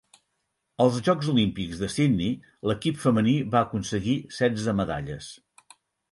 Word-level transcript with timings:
Als 0.83 0.95
Jocs 1.07 1.27
Olímpics 1.33 1.81
de 1.81 1.89
Sidney 1.95 2.31
l'equip 2.71 2.97
femení 3.03 3.35
va 3.57 3.61
aconseguir 3.67 4.15
setze 4.39 4.75
medalles. 4.79 5.29